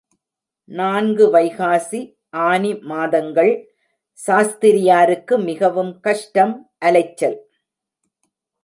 [0.69, 1.99] நான்கு வைகாசி,
[2.29, 3.53] ஆனி மாதங்கள்
[4.27, 6.55] சாஸ்திரியாருக்கு மிகவும் கஷ்டம்
[6.79, 7.39] அலைச்சல்.